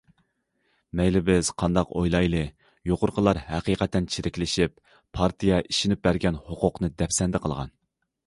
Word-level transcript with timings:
مەيلى 0.99 1.19
بىز 1.27 1.49
قانداق 1.63 1.91
ئويلايلى، 1.97 2.39
يۇقىرىقىلار 2.91 3.39
ھەقىقەتەن 3.49 4.09
چىرىكلىشىپ 4.15 4.81
پارتىيە 5.19 5.59
ئىشىنىپ 5.67 6.01
بەرگەن 6.09 6.43
ھوقۇقنى 6.49 6.93
دەپسەندە 7.03 7.43
قىلغان. 7.45 7.75